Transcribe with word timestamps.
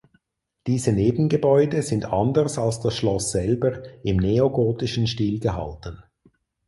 Diese 0.65 0.93
Nebengebäude 0.93 1.83
sind 1.83 2.05
anders 2.05 2.57
als 2.57 2.79
das 2.79 2.95
Schloss 2.97 3.29
selber 3.31 3.83
im 4.03 4.17
neogotischen 4.17 5.05
Stil 5.05 5.39
gehalten. 5.39 6.01